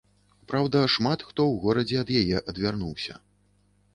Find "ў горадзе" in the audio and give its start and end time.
1.51-1.97